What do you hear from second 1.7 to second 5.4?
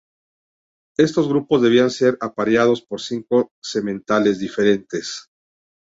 ser apareados por cinco sementales diferentes.